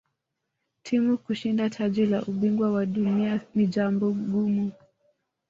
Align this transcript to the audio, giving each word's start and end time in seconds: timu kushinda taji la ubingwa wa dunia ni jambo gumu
timu 0.83 1.17
kushinda 1.17 1.69
taji 1.69 2.05
la 2.05 2.21
ubingwa 2.23 2.71
wa 2.71 2.85
dunia 2.85 3.41
ni 3.55 3.67
jambo 3.67 4.11
gumu 4.11 4.71